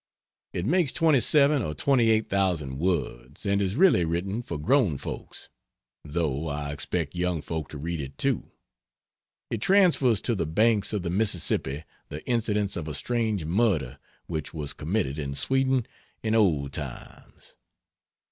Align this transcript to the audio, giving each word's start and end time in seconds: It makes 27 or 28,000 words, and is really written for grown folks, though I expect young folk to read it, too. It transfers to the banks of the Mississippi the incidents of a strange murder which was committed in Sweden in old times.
It 0.51 0.65
makes 0.65 0.91
27 0.93 1.61
or 1.61 1.75
28,000 1.75 2.79
words, 2.79 3.45
and 3.45 3.61
is 3.61 3.75
really 3.75 4.03
written 4.03 4.41
for 4.41 4.57
grown 4.57 4.97
folks, 4.97 5.47
though 6.03 6.47
I 6.47 6.71
expect 6.71 7.13
young 7.13 7.43
folk 7.43 7.69
to 7.69 7.77
read 7.77 8.01
it, 8.01 8.17
too. 8.17 8.51
It 9.51 9.61
transfers 9.61 10.19
to 10.23 10.33
the 10.33 10.47
banks 10.47 10.91
of 10.91 11.03
the 11.03 11.11
Mississippi 11.11 11.83
the 12.09 12.25
incidents 12.27 12.75
of 12.75 12.87
a 12.87 12.95
strange 12.95 13.45
murder 13.45 13.99
which 14.25 14.55
was 14.55 14.73
committed 14.73 15.19
in 15.19 15.35
Sweden 15.35 15.85
in 16.23 16.33
old 16.33 16.73
times. 16.73 17.55